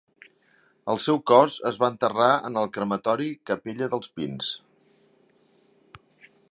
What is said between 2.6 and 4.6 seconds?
el Crematori Capella dels Pins.